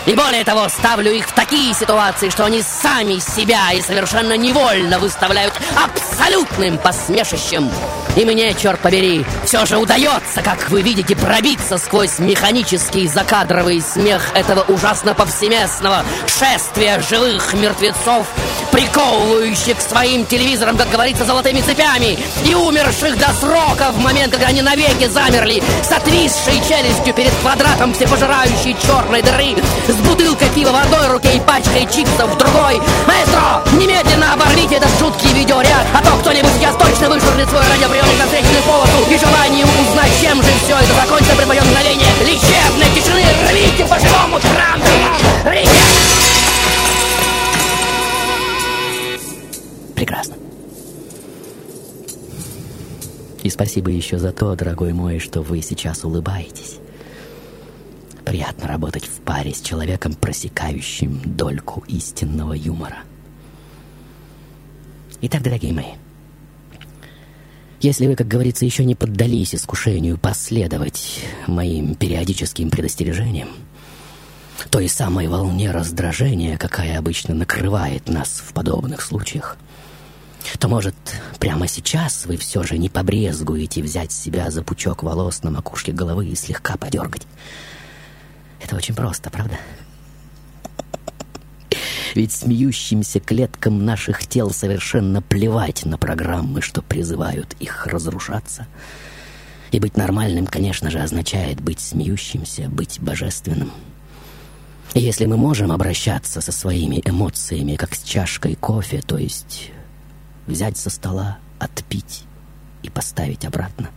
[0.06, 4.98] И более того, ставлю их в такие ситуации, что они сами себя и совершенно невольно
[4.98, 7.70] выставляют абсолютным посмешищем.
[8.16, 14.22] И мне, черт побери, все же удается, как вы видите, пробиться сквозь механический закадровый смех
[14.34, 18.26] этого ужасно повсеместного шествия живых мертвецов,
[18.70, 24.62] приковывающих своим телевизорам, как говорится, золотыми цепями, и умерших до срока в момент, когда они
[24.62, 29.56] навеки замерли, с отвисшей челюстью перед квадратом всепожирающей черной дыры,
[29.94, 32.80] с бутылкой пива в одной руке и пачкой чипсов в другой.
[33.06, 38.26] Маэстро, немедленно оборвите этот жуткий видеоряд, а то кто-нибудь сейчас точно вышвырнет свой радиоприемник на
[38.26, 43.22] встречную полосу и желанием узнать, чем же все это закончится при моем мгновении лечебной тишины.
[43.50, 44.84] Рвите по-живому, Трамп!
[45.44, 45.70] Рвите!
[49.94, 50.34] Прекрасно.
[53.42, 56.78] И спасибо еще за то, дорогой мой, что вы сейчас улыбаетесь.
[58.24, 62.98] Приятно работать в паре с человеком, просекающим дольку истинного юмора.
[65.20, 65.92] Итак, дорогие мои,
[67.80, 73.48] если вы, как говорится, еще не поддались искушению последовать моим периодическим предостережениям,
[74.70, 79.56] той самой волне раздражения, какая обычно накрывает нас в подобных случаях,
[80.58, 80.94] то, может,
[81.38, 86.26] прямо сейчас вы все же не побрезгуете взять себя за пучок волос на макушке головы
[86.26, 87.26] и слегка подергать.
[88.64, 89.58] Это очень просто, правда?
[92.14, 98.66] Ведь смеющимся клеткам наших тел совершенно плевать на программы, что призывают их разрушаться.
[99.70, 103.70] И быть нормальным, конечно же, означает быть смеющимся, быть божественным.
[104.94, 109.72] И если мы можем обращаться со своими эмоциями, как с чашкой кофе, то есть
[110.46, 112.24] взять со стола, отпить
[112.82, 113.90] и поставить обратно,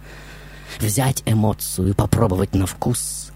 [0.82, 3.27] взять эмоцию, попробовать на вкус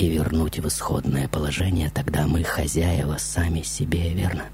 [0.00, 4.44] и вернуть в исходное положение, тогда мы хозяева сами себе, верно?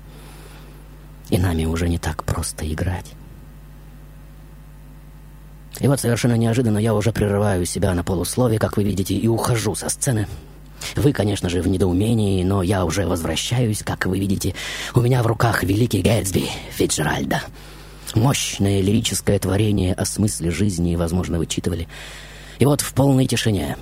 [1.30, 3.12] И нами уже не так просто играть.
[5.78, 9.76] И вот совершенно неожиданно я уже прерываю себя на полусловие, как вы видите, и ухожу
[9.76, 10.26] со сцены.
[10.96, 14.54] Вы, конечно же, в недоумении, но я уже возвращаюсь, как вы видите.
[14.94, 17.42] У меня в руках великий Гэтсби Фитджеральда.
[18.14, 21.86] Мощное лирическое творение о смысле жизни, возможно, вы читывали.
[22.58, 23.76] И вот в полной тишине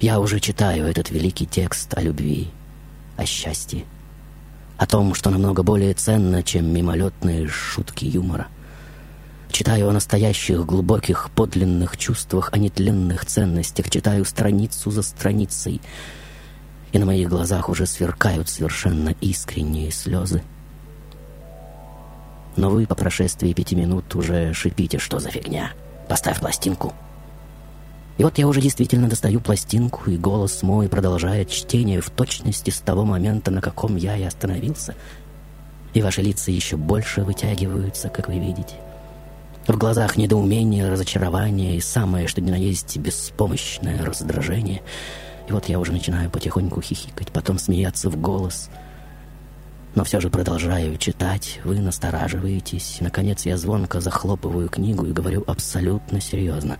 [0.00, 2.48] я уже читаю этот великий текст о любви,
[3.16, 3.84] о счастье,
[4.76, 8.48] о том, что намного более ценно, чем мимолетные шутки юмора.
[9.50, 15.80] Читаю о настоящих, глубоких, подлинных чувствах, о нетленных ценностях, читаю страницу за страницей,
[16.92, 20.42] и на моих глазах уже сверкают совершенно искренние слезы.
[22.56, 25.72] Но вы по прошествии пяти минут уже шипите, что за фигня.
[26.08, 26.92] Поставь пластинку.
[28.16, 32.78] И вот я уже действительно достаю пластинку, и голос мой продолжает чтение в точности с
[32.78, 34.94] того момента, на каком я и остановился.
[35.94, 38.76] И ваши лица еще больше вытягиваются, как вы видите.
[39.66, 44.82] В глазах недоумение, разочарование и самое, что ни на есть, беспомощное раздражение.
[45.48, 48.68] И вот я уже начинаю потихоньку хихикать, потом смеяться в голос.
[49.94, 52.98] Но все же продолжаю читать, вы настораживаетесь.
[53.00, 56.78] Наконец я звонко захлопываю книгу и говорю абсолютно серьезно.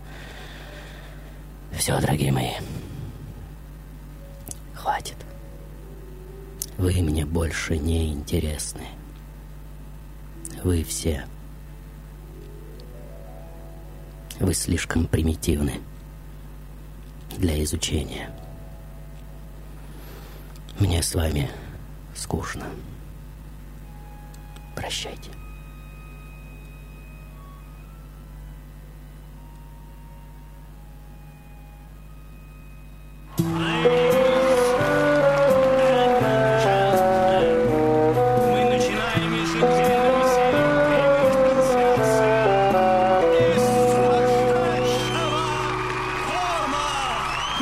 [1.76, 2.52] Все, дорогие мои,
[4.74, 5.16] хватит.
[6.78, 8.86] Вы мне больше не интересны.
[10.62, 11.26] Вы все.
[14.40, 15.80] Вы слишком примитивны
[17.36, 18.30] для изучения.
[20.78, 21.50] Мне с вами
[22.14, 22.66] скучно.
[24.74, 25.30] Прощайте.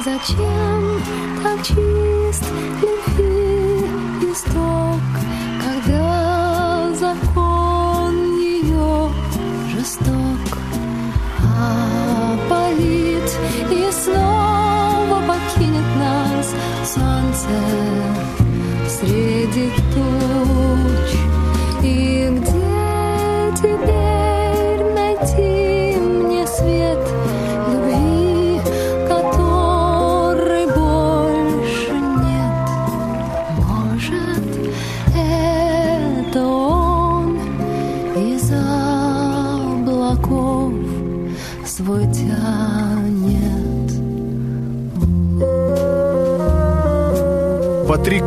[0.04, 1.00] Зачем
[1.42, 2.44] так чист
[2.82, 3.87] любви
[4.30, 5.00] исток,
[5.64, 9.10] когда закон ее
[9.75, 10.58] жесток?
[11.58, 13.38] А полит
[13.70, 14.41] и снова
[16.94, 17.48] солнце
[18.88, 21.16] среди туч.
[21.82, 22.21] И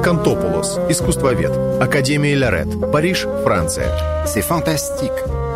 [0.06, 1.52] Кантополос, искусствовед.
[1.82, 3.90] Академия Лорет, Париж, Франция.
[4.28, 5.12] C'est fantastique.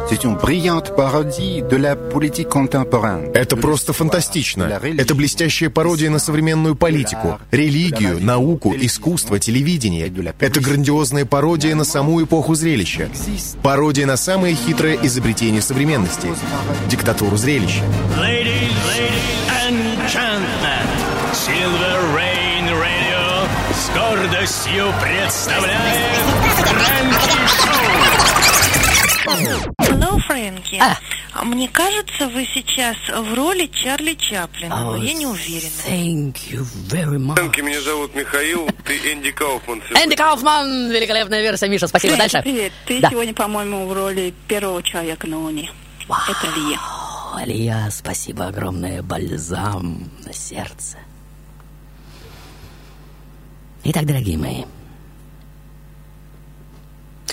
[0.09, 3.31] C'est une brillante parodie de la politique contemporaine.
[3.35, 4.63] Это просто фантастично.
[4.63, 10.11] Это блестящая пародия на современную политику, религию, науку, искусство, телевидение.
[10.39, 13.07] Это грандиозная пародия на саму эпоху зрелища.
[13.61, 16.29] Пародия на самое хитрое изобретение современности—
[16.89, 17.83] диктатуру зрелища.
[18.19, 19.38] Ladies, ladies
[23.93, 26.17] с гордостью представляет
[26.57, 27.39] Фрэнки
[29.25, 29.73] Шоу.
[29.81, 30.81] Hello, Фрэнки.
[31.33, 34.75] А Мне кажется, вы сейчас в роли Чарли Чаплина.
[34.77, 35.69] но я не уверена.
[35.87, 37.35] Thank you very much.
[37.35, 39.81] Фрэнки, меня зовут Михаил, ты Энди Кауфман.
[39.95, 40.89] Энди Кауфман!
[40.91, 42.13] Великолепная версия, Миша, спасибо.
[42.15, 42.43] Привет, Дальше.
[42.43, 42.73] привет.
[42.85, 43.09] Ты Да.
[43.09, 45.71] сегодня, по-моему, в роли первого человека на Луне.
[46.07, 46.77] Это Лия.
[46.79, 49.01] О, Алия, спасибо огромное.
[49.03, 50.97] Бальзам на сердце.
[53.83, 54.63] Итак, дорогие мои.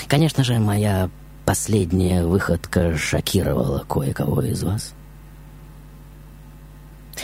[0.08, 1.10] Конечно же, моя
[1.44, 4.94] последняя выходка шокировала кое-кого из вас.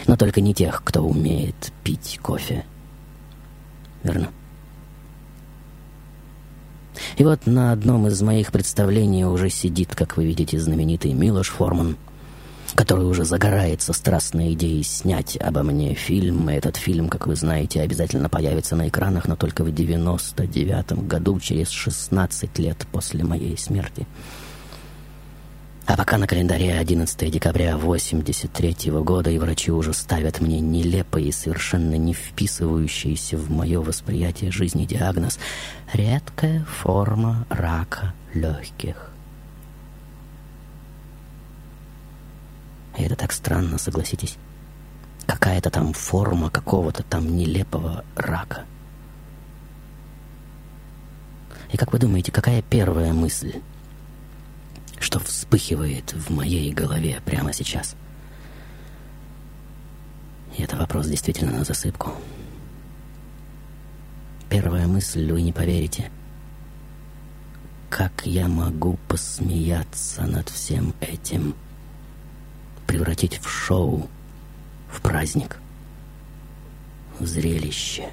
[0.07, 2.64] Но только не тех, кто умеет пить кофе.
[4.03, 4.31] Верно?
[7.16, 11.97] И вот на одном из моих представлений уже сидит, как вы видите, знаменитый Милош Форман,
[12.75, 16.49] который уже загорается страстной идеей снять обо мне фильм.
[16.51, 21.39] И этот фильм, как вы знаете, обязательно появится на экранах, но только в 99 году,
[21.41, 24.07] через 16 лет после моей смерти.
[25.85, 31.33] А пока на календаре 11 декабря 83 года, и врачи уже ставят мне нелепый и
[31.33, 35.39] совершенно не вписывающийся в мое восприятие жизни диагноз
[35.93, 39.12] «редкая форма рака легких».
[42.97, 44.36] И это так странно, согласитесь.
[45.26, 48.64] Какая-то там форма какого-то там нелепого рака.
[51.72, 53.62] И как вы думаете, какая первая мысль,
[55.01, 57.97] что вспыхивает в моей голове прямо сейчас?
[60.59, 62.12] И это вопрос действительно на засыпку.
[64.51, 66.11] Первая мысль, вы не поверите.
[67.88, 71.55] Как я могу посмеяться над всем этим?
[72.87, 74.09] Превратить в шоу,
[74.91, 75.59] в праздник,
[77.18, 78.11] в зрелище.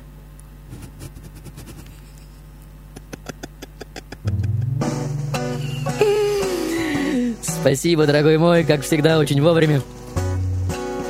[7.42, 9.82] Спасибо, дорогой мой, как всегда, очень вовремя.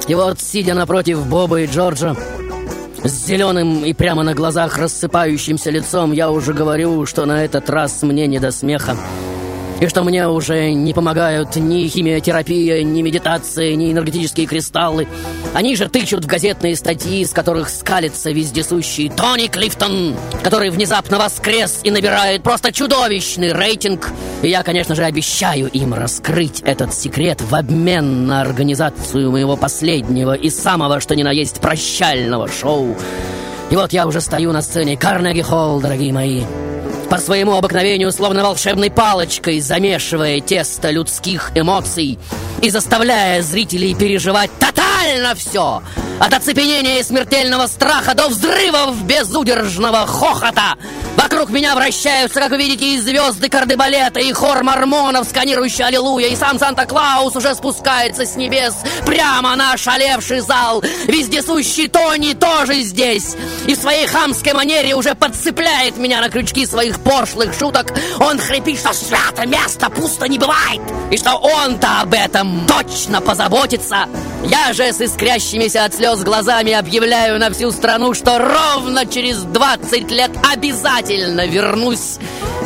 [0.07, 2.15] И вот, сидя напротив Боба и Джорджа,
[3.03, 8.01] с зеленым и прямо на глазах рассыпающимся лицом, я уже говорю, что на этот раз
[8.01, 8.97] мне не до смеха.
[9.79, 15.07] И что мне уже не помогают ни химиотерапия, ни медитация, ни энергетические кристаллы.
[15.53, 21.79] Они же тычут в газетные статьи, из которых скалится вездесущий Тони Клифтон, который внезапно воскрес
[21.83, 24.09] и набирает просто чудовищный рейтинг.
[24.41, 30.33] И я, конечно же, обещаю им раскрыть этот секрет в обмен на организацию моего последнего
[30.33, 32.97] и самого, что ни на есть, прощального шоу.
[33.71, 36.43] И вот я уже стою на сцене Карнеги Холл, дорогие мои.
[37.19, 42.17] Своему обыкновению, словно волшебной палочкой, замешивая тесто людских эмоций
[42.61, 45.83] и заставляя зрителей переживать тотально все.
[46.19, 50.75] От оцепенения и смертельного страха до взрывов безудержного хохота.
[51.21, 56.35] Вокруг меня вращаются, как вы видите, и звезды кардебалета, и хор мормонов, сканирующий аллилуйя, и
[56.37, 58.73] сам Санта-Клаус уже спускается с небес
[59.05, 60.81] прямо на ошалевший зал.
[61.07, 63.35] Вездесущий Тони тоже здесь.
[63.67, 67.93] И в своей хамской манере уже подцепляет меня на крючки своих пошлых шуток.
[68.21, 70.81] Он хрипит, что свято место пусто не бывает.
[71.11, 74.07] И что он-то об этом точно позаботится.
[74.45, 80.11] Я же с искрящимися от слез глазами объявляю на всю страну, что ровно через 20
[80.11, 82.17] лет обязательно вернусь.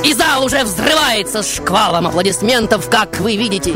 [0.03, 3.71] И зал уже взрывается шквалом аплодисментов, как вы видите.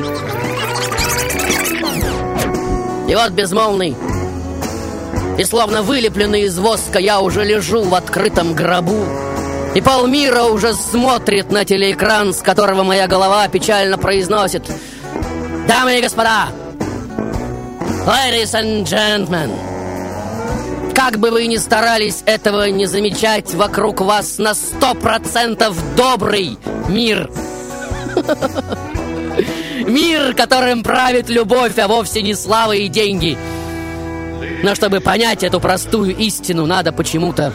[3.07, 3.95] И вот безмолвный
[5.38, 9.05] и словно вылепленный из воска я уже лежу в открытом гробу.
[9.76, 14.63] И полмира уже смотрит на телеэкран, с которого моя голова печально произносит
[15.68, 16.47] Дамы и господа,
[18.07, 19.51] ladies and gentlemen,
[20.98, 26.58] как бы вы ни старались этого не замечать, вокруг вас на сто процентов добрый
[26.89, 27.30] мир.
[29.86, 33.38] Мир, которым правит любовь, а вовсе не слава и деньги.
[34.64, 37.54] Но чтобы понять эту простую истину, надо почему-то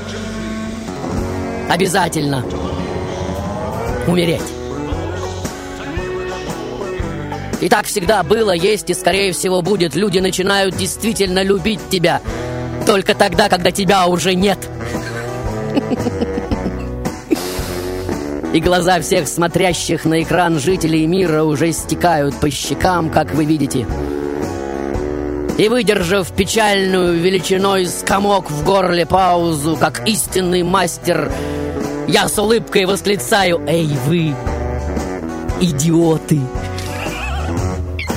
[1.69, 2.45] обязательно
[4.07, 4.41] умереть.
[7.61, 9.97] И так всегда было, есть и, скорее всего, будет.
[9.97, 12.21] Люди начинают действительно любить тебя
[12.85, 14.59] только тогда, когда тебя уже нет.
[18.53, 23.87] И глаза всех смотрящих на экран жителей мира уже стекают по щекам, как вы видите.
[25.57, 31.31] И выдержав печальную величиной скомок в горле паузу, как истинный мастер,
[32.09, 34.35] я с улыбкой восклицаю «Эй, вы,
[35.61, 36.41] идиоты!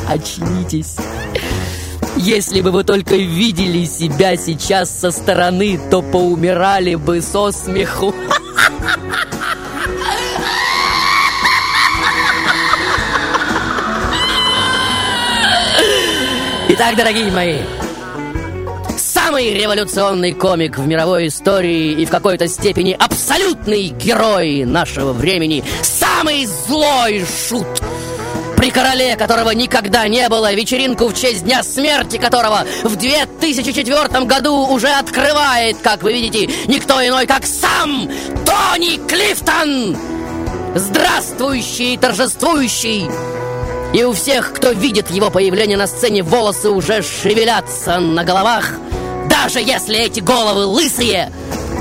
[0.09, 0.97] Очнитесь!»
[2.17, 8.13] Если бы вы только видели себя сейчас со стороны, то поумирали бы со смеху.
[16.67, 17.59] Итак, дорогие мои,
[18.97, 26.45] самый революционный комик в мировой истории и в какой-то степени абсолютный герой нашего времени, самый
[26.45, 27.67] злой шут,
[28.65, 34.65] при короле, которого никогда не было, вечеринку в честь дня смерти которого в 2004 году
[34.69, 38.09] уже открывает, как вы видите, никто иной, как сам
[38.43, 39.95] Тони Клифтон!
[40.73, 43.07] Здравствующий торжествующий!
[43.93, 48.71] И у всех, кто видит его появление на сцене, волосы уже шевелятся на головах,
[49.29, 51.31] даже если эти головы лысые.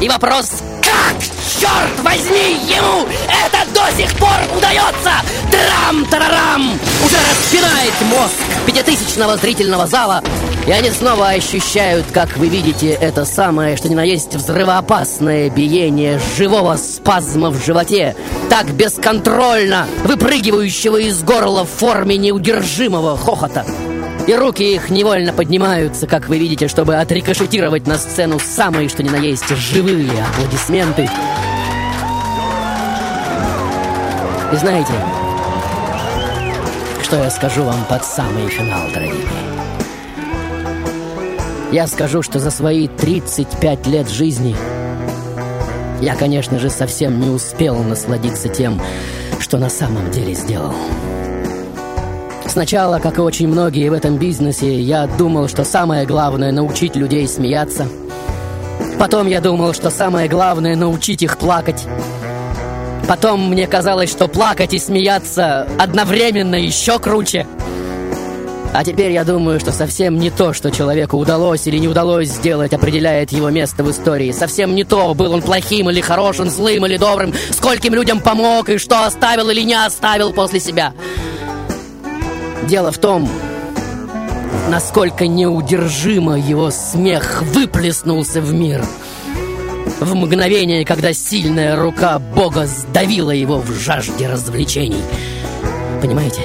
[0.03, 0.51] И вопрос,
[0.83, 1.17] как,
[1.59, 3.09] черт возьми, ему
[3.47, 5.13] это до сих пор удается?
[5.51, 6.79] Трам-тарарам!
[7.05, 8.35] Уже распинает мозг
[8.67, 10.23] пятитысячного зрительного зала,
[10.67, 16.21] и они снова ощущают, как вы видите, это самое, что ни на есть взрывоопасное биение
[16.39, 18.17] живого спазма в животе,
[18.49, 23.67] так бесконтрольно выпрыгивающего из горла в форме неудержимого хохота.
[24.27, 29.11] И руки их невольно поднимаются, как вы видите, чтобы отрикошетировать на сцену самые, что ни
[29.11, 31.11] на есть, живые аплодисменты.
[34.53, 34.93] И знаете,
[37.03, 39.27] что я скажу вам под самый финал, дорогие?
[41.73, 44.55] Я скажу, что за свои 35 лет жизни
[46.01, 48.81] я, конечно же, совсем не успел насладиться тем,
[49.41, 50.75] что на самом деле сделал.
[52.47, 57.27] Сначала, как и очень многие в этом бизнесе, я думал, что самое главное— научить людей
[57.27, 57.89] смеяться.
[58.99, 61.87] Потом я думал, что самое главное— научить их плакать.
[63.09, 67.47] Потом мне казалось, что плакать и смеяться одновременно еще круче.
[68.73, 72.73] А теперь я думаю, что совсем не то, что человеку удалось или не удалось сделать,
[72.73, 74.33] определяет его место в истории.
[74.33, 78.79] Совсем не то, был он плохим или хорошим, злым или добрым, скольким людям помог и
[78.79, 80.93] что оставил или не оставил после себя.
[82.67, 83.29] Дело в том,
[84.69, 88.85] насколько неудержимо его смех выплеснулся в мир.
[90.01, 95.03] В мгновение, когда сильная рука Бога сдавила его в жажде развлечений.
[96.03, 96.43] Понимаете?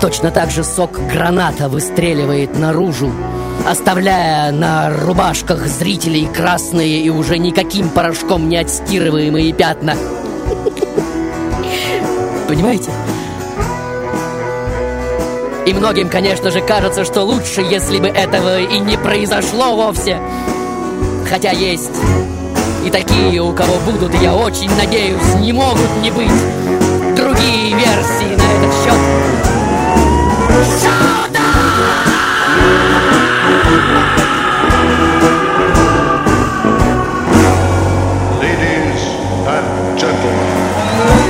[0.00, 3.10] Точно так же сок граната выстреливает наружу,
[3.66, 9.96] оставляя на рубашках зрителей красные и уже никаким порошком не отстирываемые пятна.
[12.46, 12.90] Понимаете?
[15.66, 20.18] И многим, конечно же, кажется, что лучше, если бы этого и не произошло вовсе.
[21.28, 21.90] Хотя есть
[22.84, 26.30] и такие, у кого будут, я очень надеюсь, не могут не быть
[27.16, 28.94] другие версии на этот счет.
[38.40, 39.02] Ladies
[39.48, 40.48] and gentlemen,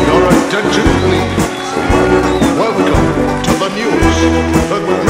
[0.06, 1.46] your attention please.
[2.58, 3.06] Welcome
[3.44, 5.05] to the newest,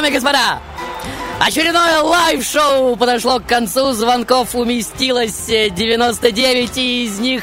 [0.00, 0.60] дамы и господа,
[1.40, 3.92] очередное лайв-шоу подошло к концу.
[3.92, 7.42] Звонков уместилось э, 99, и из них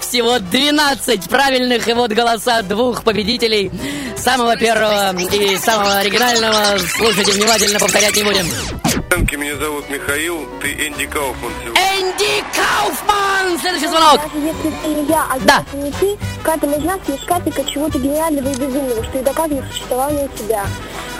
[0.00, 1.86] всего 12 правильных.
[1.86, 3.70] И вот голоса двух победителей.
[4.16, 6.78] Самого первого и самого оригинального.
[6.78, 8.46] Слушайте внимательно, повторять не будем.
[9.38, 11.52] Меня зовут Михаил, ты Энди Кауфман.
[11.74, 13.58] Энди Кауфман!
[13.60, 14.20] Следующий звонок.
[14.34, 15.64] Если ты не я, а Да.
[15.72, 19.64] если не ты, каждый из нас есть капелька чего-то гениального и безумного, что и доказывает
[19.72, 20.64] существование себя.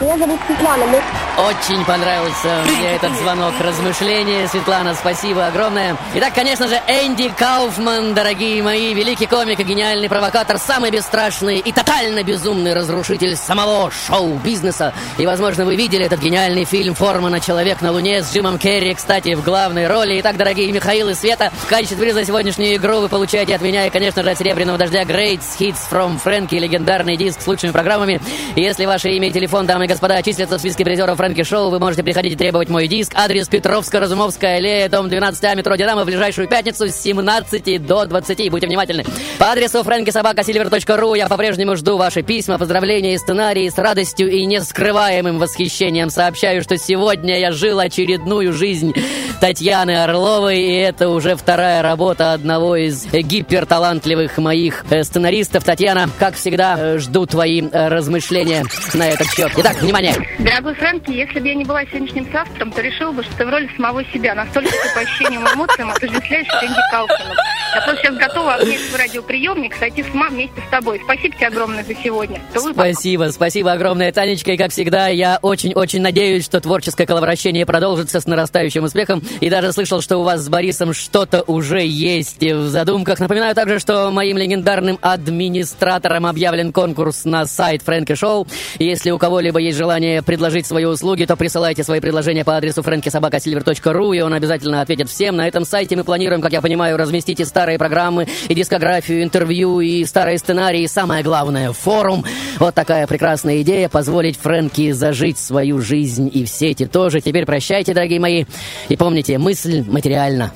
[0.03, 1.01] Меня зовут Светлана, мы...
[1.45, 3.55] Очень понравился мне этот звонок.
[3.61, 5.97] Размышления, Светлана, спасибо огромное.
[6.15, 11.71] Итак, конечно же, Энди Кауфман, дорогие мои, великий комик и гениальный провокатор, самый бесстрашный и
[11.71, 14.93] тотально безумный разрушитель самого шоу-бизнеса.
[15.19, 17.39] И, возможно, вы видели этот гениальный фильм «Формана.
[17.39, 20.21] Человек на Луне» с Джимом Керри, кстати, в главной роли.
[20.21, 23.87] Итак, дорогие Михаил и Света, в качестве приза за сегодняшнюю игру вы получаете от меня
[23.87, 28.21] и, конечно же, от «Серебряного дождя» Greats Hits from Frankie, легендарный диск с лучшими программами.
[28.57, 31.79] Если ваше имя и телефон, дамы и господа, числятся в списке призеров Фрэнки Шоу, вы
[31.79, 33.13] можете приходить и требовать мой диск.
[33.15, 38.51] Адрес Петровско-Разумовская аллея, дом 12А, метро Динамо, в ближайшую пятницу с 17 до 20.
[38.51, 39.05] Будьте внимательны.
[39.39, 43.69] По адресу frankysobakasilver.ru я по-прежнему жду ваши письма, поздравления и сценарии.
[43.69, 48.95] С радостью и нескрываемым восхищением сообщаю, что сегодня я жил очередную жизнь
[49.41, 55.65] Татьяны Орловой, и это уже вторая работа одного из гиперталантливых моих э, сценаристов.
[55.65, 58.65] Татьяна, как всегда, э, жду твои э, размышления
[58.95, 59.53] на этот счет.
[59.57, 60.15] Итак, внимание.
[60.39, 63.51] Дорогой Фрэнки, если бы я не была сегодняшним автором, то решила бы, что ты в
[63.51, 64.35] роли самого себя.
[64.35, 67.37] Настолько ты по ощущениям и эмоциям отождествляешь Энди Кауфманом.
[67.75, 71.01] Я просто сейчас готова обнять свой радиоприемник, сойти с ума вместе с тобой.
[71.05, 72.41] Спасибо тебе огромное за сегодня.
[72.55, 74.53] Спасибо, спасибо огромное, Танечка.
[74.53, 79.23] И как всегда, я очень-очень надеюсь, что творческое коловращение продолжится с нарастающим успехом.
[79.41, 83.21] И даже слышал, что у вас с Борисом что-то уже есть в задумках.
[83.21, 88.47] Напоминаю также, что моим легендарным администратором объявлен конкурс на сайт Фрэнки Шоу.
[88.79, 94.17] Если у кого-либо есть желание предложить свои услуги, то присылайте свои предложения по адресу frankysobakasilver.ru,
[94.17, 95.37] и он обязательно ответит всем.
[95.37, 99.81] На этом сайте мы планируем, как я понимаю, разместить и старые программы, и дискографию, интервью,
[99.81, 102.25] и старые сценарии, и самое главное, форум.
[102.59, 107.21] Вот такая прекрасная идея, позволить Фрэнки зажить свою жизнь и в сети тоже.
[107.21, 108.45] Теперь прощайте, дорогие мои,
[108.89, 110.53] и помните, мысль материальна.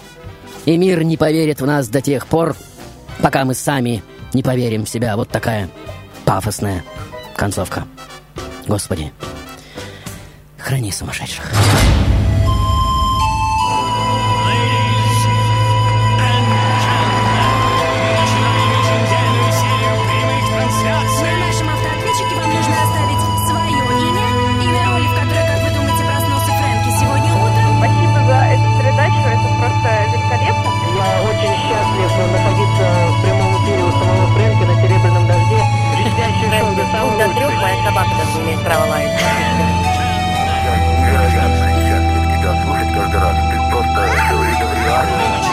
[0.64, 2.56] И мир не поверит в нас до тех пор,
[3.20, 4.02] пока мы сами
[4.34, 5.16] не поверим в себя.
[5.16, 5.68] Вот такая
[6.24, 6.84] пафосная
[7.36, 7.84] концовка.
[8.68, 9.12] Господи,
[10.58, 11.52] храни сумасшедших.
[37.86, 39.22] Собака даже имеет право лаять.
[40.98, 43.36] Невероятно счастлив тебя слушать каждый раз.
[43.46, 44.00] Ты просто
[44.42, 45.50] видов реальность.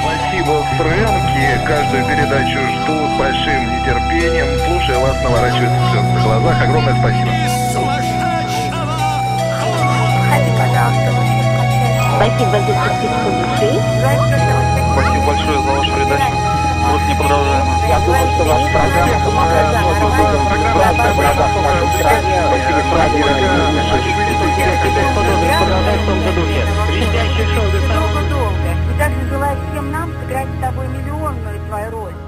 [0.00, 1.66] Спасибо, Фрэнки.
[1.66, 4.58] Каждую передачу жду с большим нетерпением.
[4.66, 6.62] Слушая вас, наворачиваются слезы на глазах.
[6.62, 7.30] Огромное спасибо.
[12.16, 13.70] Спасибо за частичку души.
[14.92, 16.57] Спасибо большое за вашу передачу.
[16.88, 17.72] Просто неподражаемо.
[17.88, 20.42] Я думаю, что ваша программа помогает многим людям
[20.74, 22.36] правда оказаться в нашей стране.
[22.48, 23.32] Спасибо, правильно.
[25.58, 26.62] Продолжай в том же духе.
[26.88, 27.66] Блестящее шоу
[28.30, 28.70] Долго.
[28.88, 32.27] И также желаю всем нам сыграть с тобой миллионную твою роль.